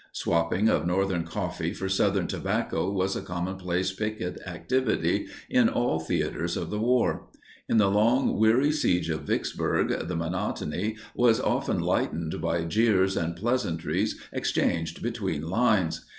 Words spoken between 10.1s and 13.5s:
monotony was often lightened by jeers and